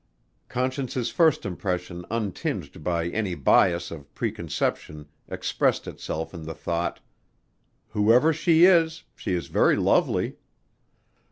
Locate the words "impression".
1.45-2.07